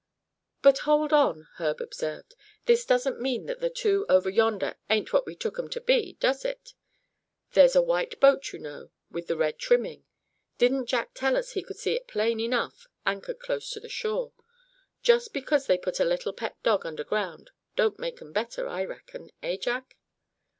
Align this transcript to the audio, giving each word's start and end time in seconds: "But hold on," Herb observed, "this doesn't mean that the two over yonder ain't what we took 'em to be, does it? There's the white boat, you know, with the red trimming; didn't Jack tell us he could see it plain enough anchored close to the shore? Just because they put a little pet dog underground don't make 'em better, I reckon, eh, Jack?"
"But 0.63 0.79
hold 0.79 1.13
on," 1.13 1.47
Herb 1.59 1.79
observed, 1.79 2.33
"this 2.65 2.87
doesn't 2.87 3.21
mean 3.21 3.45
that 3.45 3.59
the 3.59 3.69
two 3.69 4.07
over 4.09 4.31
yonder 4.31 4.75
ain't 4.89 5.13
what 5.13 5.27
we 5.27 5.35
took 5.35 5.59
'em 5.59 5.69
to 5.69 5.79
be, 5.79 6.13
does 6.13 6.43
it? 6.43 6.73
There's 7.51 7.73
the 7.73 7.83
white 7.83 8.19
boat, 8.19 8.51
you 8.51 8.57
know, 8.57 8.89
with 9.11 9.27
the 9.27 9.37
red 9.37 9.59
trimming; 9.59 10.05
didn't 10.57 10.87
Jack 10.87 11.11
tell 11.13 11.37
us 11.37 11.51
he 11.51 11.61
could 11.61 11.77
see 11.77 11.93
it 11.93 12.07
plain 12.07 12.39
enough 12.39 12.87
anchored 13.05 13.37
close 13.37 13.69
to 13.73 13.79
the 13.79 13.89
shore? 13.89 14.33
Just 15.03 15.33
because 15.33 15.67
they 15.67 15.77
put 15.77 15.99
a 15.99 16.03
little 16.03 16.33
pet 16.33 16.57
dog 16.63 16.83
underground 16.83 17.51
don't 17.75 17.99
make 17.99 18.19
'em 18.23 18.33
better, 18.33 18.67
I 18.67 18.83
reckon, 18.83 19.29
eh, 19.43 19.55
Jack?" 19.55 19.97